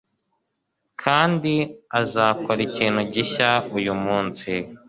Kandi 1.01 1.53
azakora 1.99 2.59
ikintu 2.69 3.01
gishya 3.13 3.49
uyu 3.77 3.93
munsi 4.03 4.51